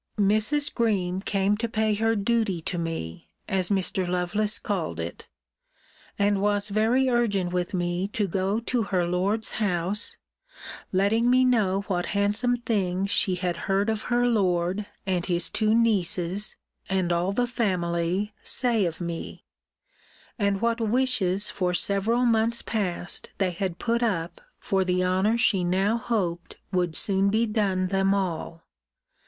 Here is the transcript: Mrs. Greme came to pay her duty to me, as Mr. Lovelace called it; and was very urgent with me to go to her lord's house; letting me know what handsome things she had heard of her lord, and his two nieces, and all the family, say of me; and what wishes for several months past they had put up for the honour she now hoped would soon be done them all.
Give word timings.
Mrs. 0.17 0.73
Greme 0.73 1.21
came 1.21 1.55
to 1.57 1.69
pay 1.69 1.93
her 1.93 2.15
duty 2.15 2.59
to 2.61 2.79
me, 2.79 3.29
as 3.47 3.69
Mr. 3.69 4.07
Lovelace 4.07 4.57
called 4.57 4.99
it; 4.99 5.29
and 6.17 6.41
was 6.41 6.69
very 6.69 7.07
urgent 7.07 7.53
with 7.53 7.75
me 7.75 8.07
to 8.07 8.25
go 8.27 8.59
to 8.61 8.81
her 8.81 9.05
lord's 9.05 9.51
house; 9.61 10.17
letting 10.91 11.29
me 11.29 11.45
know 11.45 11.81
what 11.81 12.07
handsome 12.17 12.57
things 12.57 13.11
she 13.11 13.35
had 13.35 13.55
heard 13.67 13.91
of 13.91 14.01
her 14.09 14.25
lord, 14.27 14.87
and 15.05 15.27
his 15.27 15.51
two 15.51 15.75
nieces, 15.75 16.55
and 16.89 17.13
all 17.13 17.31
the 17.31 17.45
family, 17.45 18.33
say 18.41 18.87
of 18.87 19.01
me; 19.01 19.43
and 20.39 20.61
what 20.61 20.81
wishes 20.81 21.51
for 21.51 21.75
several 21.75 22.25
months 22.25 22.63
past 22.63 23.29
they 23.37 23.51
had 23.51 23.77
put 23.77 24.01
up 24.01 24.41
for 24.57 24.83
the 24.83 25.03
honour 25.05 25.37
she 25.37 25.63
now 25.63 25.95
hoped 25.95 26.57
would 26.71 26.95
soon 26.95 27.29
be 27.29 27.45
done 27.45 27.85
them 27.85 28.15
all. 28.15 28.63